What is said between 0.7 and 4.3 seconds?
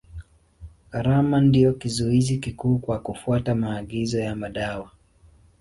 Gharama ndio kizuizi kikuu kwa kufuata maagizo